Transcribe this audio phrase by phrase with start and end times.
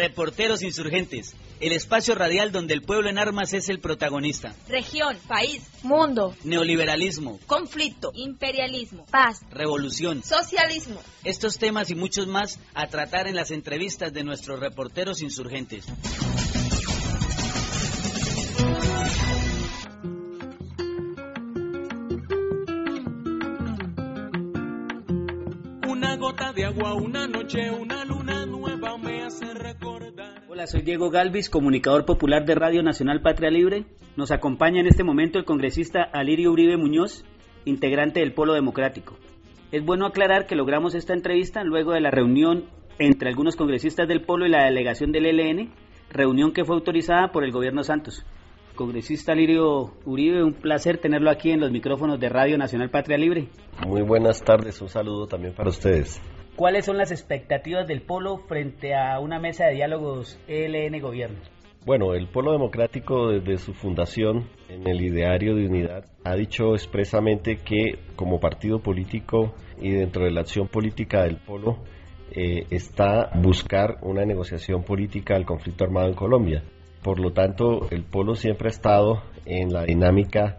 [0.00, 4.54] Reporteros Insurgentes, el espacio radial donde el pueblo en armas es el protagonista.
[4.66, 11.02] Región, país, mundo, Neoliberalismo, conflicto, imperialismo, paz, revolución, socialismo.
[11.22, 15.84] estos temas y muchos más a tratar en las entrevistas de nuestros reporteros insurgentes.
[25.86, 28.39] Una gota de agua, una noche, una luna
[30.48, 33.84] Hola, soy Diego Galvis, comunicador popular de Radio Nacional Patria Libre.
[34.16, 37.24] Nos acompaña en este momento el congresista Alirio Uribe Muñoz,
[37.64, 39.16] integrante del Polo Democrático.
[39.70, 42.64] Es bueno aclarar que logramos esta entrevista luego de la reunión
[42.98, 45.72] entre algunos congresistas del Polo y la delegación del ELN,
[46.10, 48.26] reunión que fue autorizada por el gobierno Santos.
[48.74, 53.48] Congresista Alirio Uribe, un placer tenerlo aquí en los micrófonos de Radio Nacional Patria Libre.
[53.86, 56.20] Muy buenas tardes, un saludo también para ustedes.
[56.60, 61.38] ¿Cuáles son las expectativas del Polo frente a una mesa de diálogos ELN Gobierno?
[61.86, 67.56] Bueno, el Polo Democrático desde su fundación en el ideario de unidad ha dicho expresamente
[67.64, 71.78] que como partido político y dentro de la acción política del Polo
[72.30, 76.62] eh, está buscar una negociación política al conflicto armado en Colombia.
[77.02, 80.58] Por lo tanto, el Polo siempre ha estado en la dinámica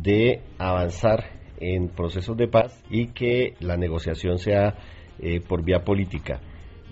[0.00, 1.24] de avanzar
[1.58, 4.76] en procesos de paz y que la negociación sea
[5.18, 6.40] eh, por vía política.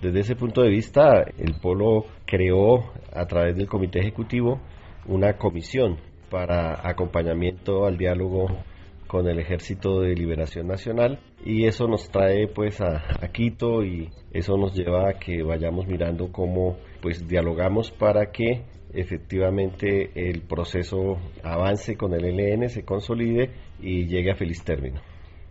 [0.01, 4.59] Desde ese punto de vista, el Polo creó a través del Comité Ejecutivo
[5.05, 5.97] una comisión
[6.29, 8.47] para acompañamiento al diálogo
[9.07, 14.09] con el Ejército de Liberación Nacional y eso nos trae pues a, a Quito y
[14.33, 21.17] eso nos lleva a que vayamos mirando cómo pues dialogamos para que efectivamente el proceso
[21.43, 23.49] avance con el ELN, se consolide
[23.81, 25.01] y llegue a feliz término.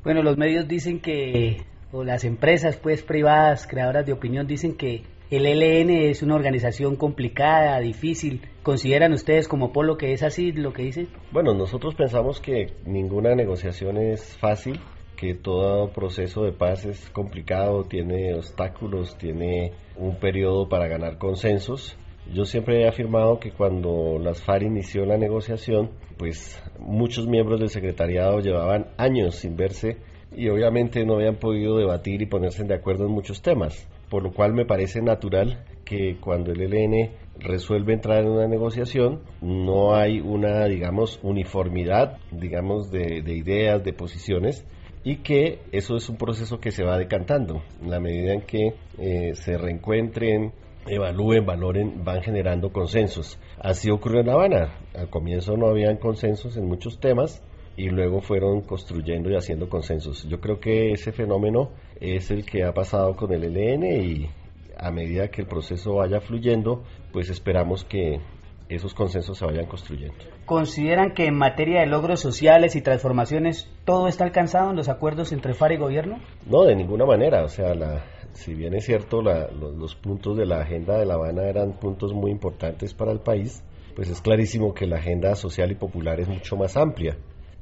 [0.05, 1.59] Bueno, los medios dicen que,
[1.93, 6.97] o las empresas pues privadas, creadoras de opinión, dicen que el ELN es una organización
[6.97, 8.43] complicada, difícil.
[8.63, 11.09] ¿Consideran ustedes como Polo que es así lo que dicen?
[11.31, 14.81] Bueno, nosotros pensamos que ninguna negociación es fácil,
[15.17, 21.97] que todo proceso de paz es complicado, tiene obstáculos, tiene un periodo para ganar consensos.
[22.33, 27.69] Yo siempre he afirmado que cuando las FARC inició la negociación, pues muchos miembros del
[27.69, 29.97] secretariado llevaban años sin verse
[30.37, 34.33] y obviamente no habían podido debatir y ponerse de acuerdo en muchos temas, por lo
[34.33, 40.21] cual me parece natural que cuando el ELN resuelve entrar en una negociación no hay
[40.21, 44.65] una, digamos, uniformidad, digamos, de, de ideas, de posiciones,
[45.05, 47.63] y que eso es un proceso que se va decantando.
[47.81, 50.53] En la medida en que eh, se reencuentren,
[50.87, 53.39] evalúen, valoren, van generando consensos.
[53.59, 54.75] Así ocurrió en La Habana.
[54.95, 57.43] Al comienzo no habían consensos en muchos temas
[57.77, 60.29] y luego fueron construyendo y haciendo consensos.
[60.29, 64.31] Yo creo que ese fenómeno es el que ha pasado con el ELN y
[64.79, 68.21] a medida que el proceso vaya fluyendo, pues esperamos que
[68.69, 70.17] esos consensos se vayan construyendo.
[70.47, 75.33] ¿Consideran que en materia de logros sociales y transformaciones todo está alcanzado en los acuerdos
[75.33, 76.19] entre FARC y gobierno?
[76.47, 77.45] No, de ninguna manera.
[77.45, 81.07] O sea, la, si bien es cierto, la, los, los, puntos de la agenda de
[81.07, 83.63] La Habana eran puntos muy importantes para el país,
[83.95, 87.17] pues es clarísimo que la agenda social y popular es mucho más amplia.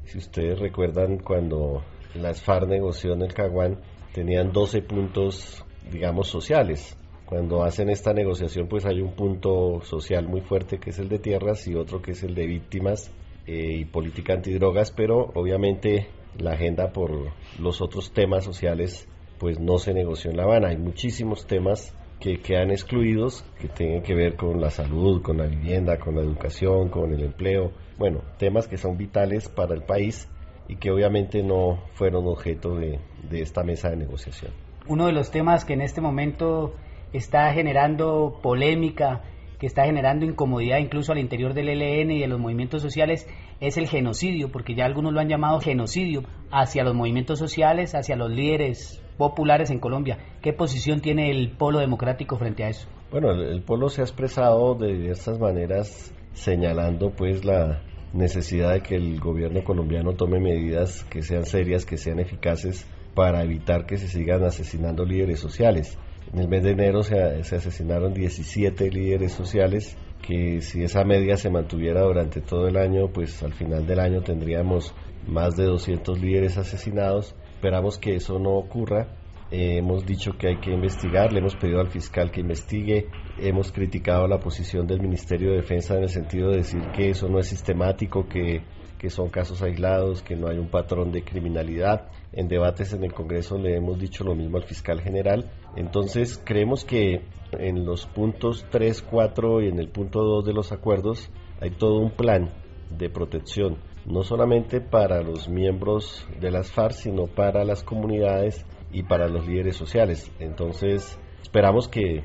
[0.04, 1.82] Si ustedes recuerdan cuando
[2.14, 3.78] las FARC negoció en el Caguán,
[4.12, 6.96] tenían 12 puntos, digamos, sociales.
[7.26, 11.20] Cuando hacen esta negociación, pues hay un punto social muy fuerte que es el de
[11.20, 13.12] tierras y otro que es el de víctimas
[13.46, 16.08] eh, y política antidrogas, pero obviamente
[16.38, 19.06] la agenda por los otros temas sociales
[19.38, 20.68] pues no se negoció en La Habana.
[20.68, 25.46] Hay muchísimos temas que quedan excluidos, que tienen que ver con la salud, con la
[25.46, 27.72] vivienda, con la educación, con el empleo.
[27.98, 30.28] Bueno, temas que son vitales para el país
[30.68, 33.00] y que obviamente no fueron objeto de,
[33.32, 34.52] esta mesa de negociación.
[34.86, 36.74] Uno de los temas que en este momento
[37.12, 39.22] está generando polémica,
[39.58, 43.26] que está generando incomodidad incluso al interior del ELN y de los movimientos sociales,
[43.60, 48.16] es el genocidio, porque ya algunos lo han llamado genocidio hacia los movimientos sociales, hacia
[48.16, 50.16] los líderes populares en Colombia.
[50.40, 52.88] ¿Qué posición tiene el polo democrático frente a eso?
[53.10, 57.82] Bueno, el, polo se ha expresado de diversas maneras señalando pues la
[58.14, 63.42] necesidad de que el gobierno colombiano tome medidas que sean serias, que sean eficaces para
[63.42, 65.98] evitar que se sigan asesinando líderes sociales.
[66.32, 71.36] En el mes de enero se, se asesinaron 17 líderes sociales que si esa media
[71.36, 74.94] se mantuviera durante todo el año, pues al final del año tendríamos
[75.26, 77.34] más de 200 líderes asesinados.
[77.60, 79.06] Esperamos que eso no ocurra.
[79.50, 83.08] Eh, hemos dicho que hay que investigar, le hemos pedido al fiscal que investigue,
[83.38, 87.28] hemos criticado la posición del Ministerio de Defensa en el sentido de decir que eso
[87.28, 88.62] no es sistemático, que,
[88.96, 92.08] que son casos aislados, que no hay un patrón de criminalidad.
[92.32, 95.50] En debates en el Congreso le hemos dicho lo mismo al fiscal general.
[95.76, 97.20] Entonces creemos que
[97.52, 101.30] en los puntos 3, 4 y en el punto 2 de los acuerdos
[101.60, 102.54] hay todo un plan
[102.88, 109.02] de protección no solamente para los miembros de las FARC, sino para las comunidades y
[109.02, 110.30] para los líderes sociales.
[110.38, 112.22] Entonces, esperamos que,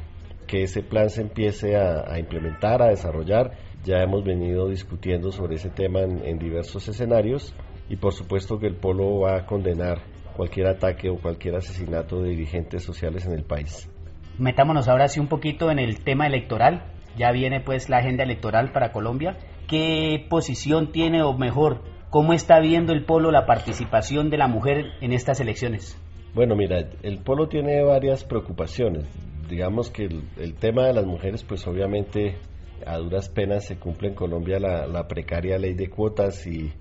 [0.47, 3.57] ese plan se empiece a, implementar, a desarrollar.
[3.83, 7.53] Ya hemos venido discutiendo sobre ese tema en, diversos escenarios
[7.89, 9.99] y por supuesto que el Polo va a condenar
[10.33, 13.91] cualquier ataque o cualquier asesinato de dirigentes sociales en el país.
[14.37, 16.85] Metámonos ahora sí un poquito en el tema electoral.
[17.17, 22.59] Ya viene pues la agenda electoral para Colombia qué posición tiene o mejor, cómo está
[22.59, 25.99] viendo el polo la participación de la mujer en estas elecciones.
[26.33, 29.05] Bueno, mira, el polo tiene varias preocupaciones.
[29.49, 30.05] Digamos que
[30.37, 32.37] el, tema de las mujeres, pues obviamente
[32.85, 36.73] a duras penas se cumple en Colombia la, precaria ley de cuotas y,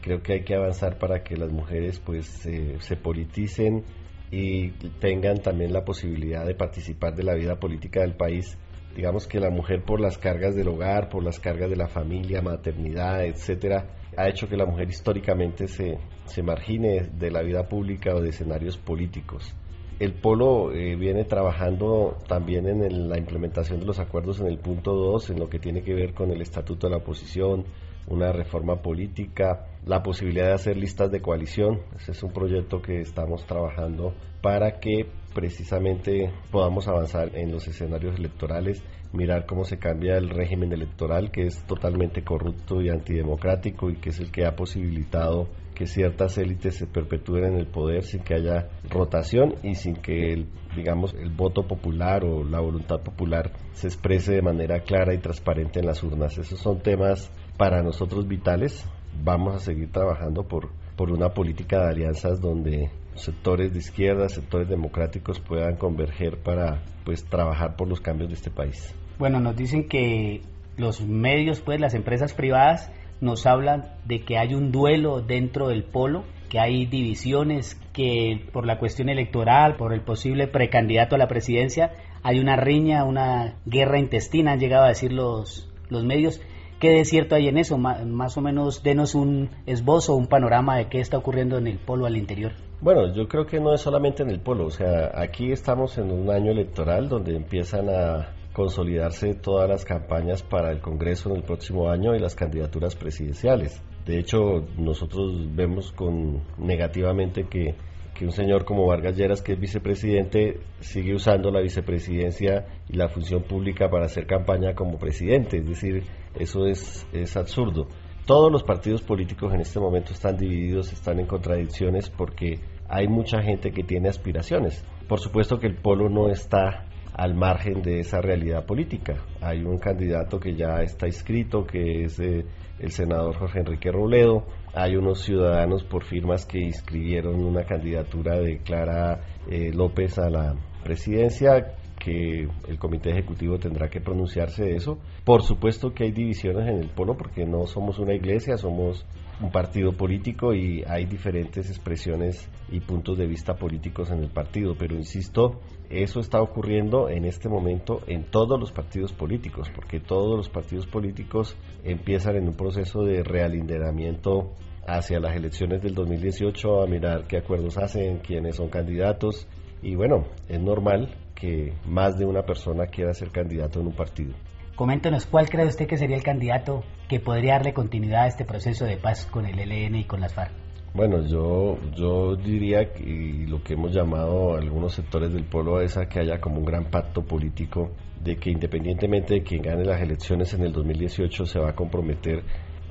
[0.00, 3.84] creo que hay que avanzar para que las mujeres pues se politicen
[4.30, 4.70] y
[5.00, 8.56] tengan también la posibilidad de participar de la vida política del país
[8.94, 12.42] digamos que la mujer por las cargas del hogar, por las cargas de la familia,
[12.42, 18.14] maternidad, etcétera, ha hecho que la mujer históricamente se, se margine de la vida pública
[18.14, 19.54] o de escenarios políticos.
[20.00, 24.94] El Polo eh, viene trabajando también en la implementación de los acuerdos en el punto
[24.94, 27.66] 2, en lo que tiene que ver con el estatuto de la oposición,
[28.08, 31.82] una reforma política, la posibilidad de hacer listas de coalición.
[31.96, 38.18] Ese es un proyecto que estamos trabajando para que precisamente podamos avanzar en los escenarios
[38.18, 38.82] electorales,
[39.12, 44.10] mirar cómo se cambia el régimen electoral que es totalmente corrupto y antidemocrático y que
[44.10, 45.48] es el que ha posibilitado
[45.80, 50.34] que ciertas élites se perpetúen en el poder sin que haya rotación y sin que
[50.34, 50.46] el,
[50.76, 55.80] digamos el voto popular o la voluntad popular se exprese de manera clara y transparente
[55.80, 56.36] en las urnas.
[56.36, 58.86] Esos son temas para nosotros vitales.
[59.24, 64.68] Vamos a seguir trabajando por, por una política de alianzas donde sectores de izquierda, sectores
[64.68, 68.94] democráticos puedan converger para pues trabajar por los cambios de este país.
[69.18, 70.42] Bueno, nos dicen que
[70.76, 72.90] los medios, pues las empresas privadas
[73.20, 78.66] nos hablan de que hay un duelo dentro del polo, que hay divisiones, que por
[78.66, 81.92] la cuestión electoral, por el posible precandidato a la presidencia,
[82.22, 86.40] hay una riña, una guerra intestina, han llegado a decir los, los medios.
[86.80, 87.76] ¿Qué de cierto hay en eso?
[87.76, 92.06] Más o menos denos un esbozo, un panorama de qué está ocurriendo en el polo
[92.06, 92.52] al interior.
[92.80, 96.10] Bueno, yo creo que no es solamente en el polo, o sea, aquí estamos en
[96.10, 101.42] un año electoral donde empiezan a consolidarse todas las campañas para el Congreso en el
[101.42, 103.82] próximo año y las candidaturas presidenciales.
[104.06, 107.74] De hecho, nosotros vemos con negativamente que,
[108.14, 113.08] que un señor como Vargas Lleras, que es vicepresidente, sigue usando la vicepresidencia y la
[113.08, 115.58] función pública para hacer campaña como presidente.
[115.58, 116.04] Es decir,
[116.38, 117.88] eso es, es absurdo.
[118.26, 123.42] Todos los partidos políticos en este momento están divididos, están en contradicciones porque hay mucha
[123.42, 124.84] gente que tiene aspiraciones.
[125.08, 129.16] Por supuesto que el polo no está al margen de esa realidad política.
[129.40, 132.44] Hay un candidato que ya está inscrito, que es eh,
[132.78, 134.44] el senador Jorge Enrique Robledo.
[134.72, 140.54] Hay unos ciudadanos por firmas que inscribieron una candidatura de Clara eh, López a la
[140.84, 144.98] presidencia que el comité ejecutivo tendrá que pronunciarse de eso.
[145.24, 149.06] Por supuesto que hay divisiones en el polo porque no somos una iglesia, somos
[149.40, 154.74] un partido político y hay diferentes expresiones y puntos de vista políticos en el partido,
[154.78, 160.36] pero insisto, eso está ocurriendo en este momento en todos los partidos políticos, porque todos
[160.36, 164.52] los partidos políticos empiezan en un proceso de realinderamiento
[164.86, 169.46] hacia las elecciones del 2018 a mirar qué acuerdos hacen, quiénes son candidatos
[169.82, 174.34] y bueno, es normal que más de una persona quiera ser candidato en un partido.
[174.76, 178.84] Coméntenos cuál cree usted que sería el candidato que podría darle continuidad a este proceso
[178.84, 180.52] de paz con el ELN y con las FARC.
[180.92, 186.06] Bueno, yo, yo diría que lo que hemos llamado algunos sectores del pueblo es a
[186.06, 190.52] que haya como un gran pacto político de que independientemente de quien gane las elecciones
[190.54, 192.42] en el 2018 se va a comprometer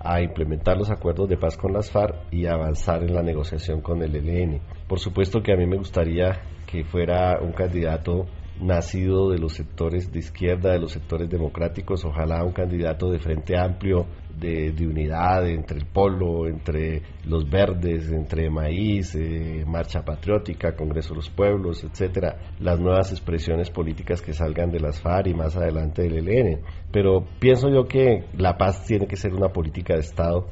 [0.01, 4.01] a implementar los acuerdos de paz con las FARC y avanzar en la negociación con
[4.01, 4.61] el ELN.
[4.87, 8.27] Por supuesto que a mí me gustaría que fuera un candidato
[8.59, 13.57] nacido de los sectores de izquierda, de los sectores democráticos, ojalá un candidato de frente
[13.57, 14.05] amplio,
[14.39, 21.15] de, unidad entre el polo, entre los verdes, entre maíz, eh, marcha patriótica, Congreso de
[21.17, 26.03] los Pueblos, etcétera, las nuevas expresiones políticas que salgan de las FARC y más adelante
[26.03, 26.61] del ELN.
[26.91, 30.47] Pero pienso yo que la paz tiene que ser una política de Estado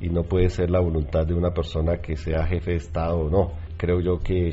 [0.00, 3.30] y no puede ser la voluntad de una persona que sea jefe de Estado o
[3.30, 3.52] no.
[3.76, 4.52] Creo yo que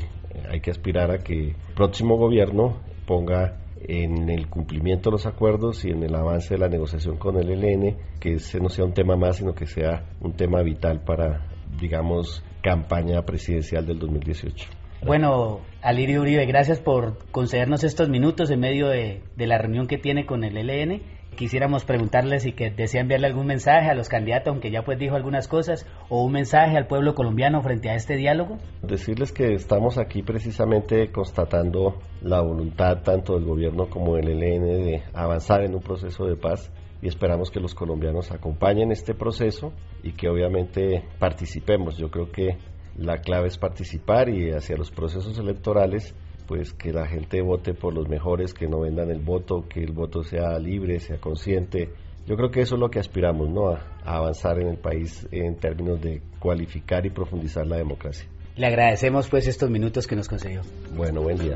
[0.50, 5.82] hay que aspirar a que el próximo gobierno ponga en el cumplimiento de los acuerdos
[5.86, 8.92] y en el avance de la negociación con el ELN, que ese no sea un
[8.92, 11.46] tema más, sino que sea un tema vital para,
[11.80, 14.77] digamos, campaña presidencial del 2018.
[15.04, 20.26] Bueno, Alirio Uribe, gracias por concedernos estos minutos en medio de, la reunión que tiene
[20.26, 21.02] con el ELN
[21.38, 25.14] quisiéramos preguntarle si que desea enviarle algún mensaje a los candidatos, aunque ya pues dijo
[25.14, 28.58] algunas cosas, o un mensaje al pueblo colombiano frente a este diálogo.
[28.82, 35.02] Decirles que estamos aquí precisamente constatando la voluntad tanto del gobierno como del ELN de
[35.14, 40.14] avanzar en un proceso de paz y esperamos que los colombianos acompañen este proceso y
[40.14, 41.96] que obviamente participemos.
[41.96, 42.56] Yo creo que
[42.98, 46.14] la clave es participar y hacia los procesos electorales
[46.48, 49.92] pues que la gente vote por los mejores, que no vendan el voto, que el
[49.92, 51.90] voto sea libre, sea consciente.
[52.26, 53.68] Yo creo que eso es lo que aspiramos, ¿no?
[53.68, 58.26] A, avanzar en el país en términos de cualificar y profundizar la democracia.
[58.56, 60.62] Le agradecemos pues estos minutos que nos concedió.
[60.96, 61.54] Bueno, buen día.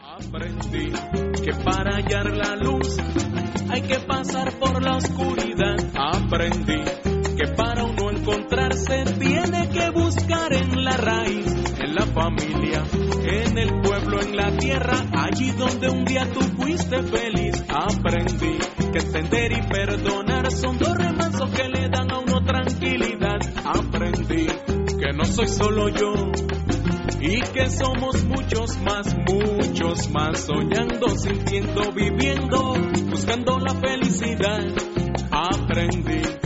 [0.00, 0.92] Aprendí
[1.42, 2.98] que para hallar la luz
[3.70, 5.76] hay que pasar por la oscuridad.
[5.94, 6.82] Aprendí
[7.36, 9.59] que para uno encontrarse tiene
[10.50, 12.84] en la raíz, en la familia
[13.22, 17.64] en el pueblo, en la tierra, allí donde un día tú fuiste feliz.
[17.68, 18.58] Aprendí
[18.92, 23.38] que entender y perdonar son dos remansos que le dan a uno tranquilidad.
[23.64, 26.12] Aprendí que no soy solo yo
[27.20, 32.74] y que somos muchos más, muchos más, soñando, sintiendo, viviendo,
[33.10, 34.60] buscando la felicidad.
[35.30, 36.39] Aprendí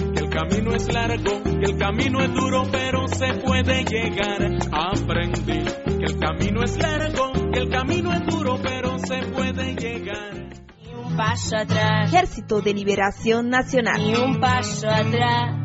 [0.48, 4.42] camino es largo, que el camino es duro, pero se puede llegar.
[4.72, 5.64] Aprendí
[6.00, 10.34] el camino es largo, que el camino es duro, pero se puede llegar.
[10.82, 12.12] Ni un paso atrás.
[12.12, 13.98] Ejército de Liberación Nacional.
[13.98, 15.56] Ni un paso atrás.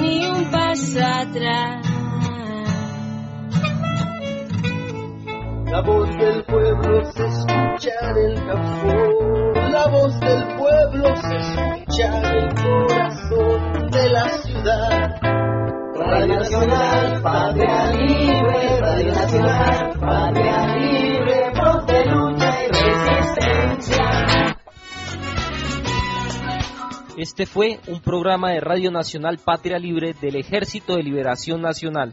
[0.00, 1.86] Ni un paso atrás.
[5.70, 9.60] La voz del pueblo se escucha en el campo.
[9.72, 15.20] La voz del pueblo se escucha el corazón de la ciudad.
[15.94, 21.52] Radio Nacional, Patria Libre, Radio Nacional, Patria Libre,
[21.86, 24.04] de lucha y resistencia.
[27.16, 32.12] Este fue un programa de Radio Nacional Patria Libre del Ejército de Liberación Nacional.